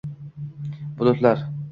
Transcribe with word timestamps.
Bulutlar… 0.97 1.47